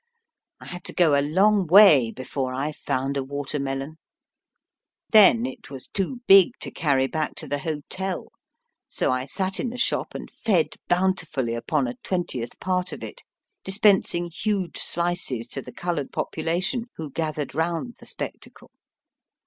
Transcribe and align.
I 0.59 0.65
had 0.65 0.83
to 0.85 0.95
go 0.95 1.13
a 1.13 1.21
long 1.21 1.67
way 1.67 2.09
before 2.09 2.55
I 2.55 2.71
found 2.71 3.17
a 3.17 3.23
water 3.23 3.59
melon. 3.59 3.99
Then 5.11 5.45
it 5.45 5.69
was 5.69 5.87
too 5.87 6.21
big 6.25 6.57
to 6.61 6.71
carry 6.71 7.05
back 7.05 7.35
to 7.35 7.47
the 7.47 7.59
hotel, 7.59 8.29
so 8.87 9.11
I 9.11 9.27
sat 9.27 9.59
in 9.59 9.69
the 9.69 9.77
shop 9.77 10.15
and 10.15 10.31
fed 10.31 10.73
bountifully 10.87 11.53
upon 11.53 11.85
a 11.87 11.97
twentieth 12.01 12.59
part 12.59 12.91
of 12.91 13.03
it, 13.03 13.21
dis 13.63 13.77
pensing 13.77 14.33
huge 14.33 14.79
slices 14.79 15.47
to 15.49 15.61
the 15.61 15.71
coloured 15.71 16.11
population, 16.11 16.85
who 16.95 17.11
gathered 17.11 17.53
round 17.53 17.97
the 17.99 18.07
spectacle. 18.07 18.71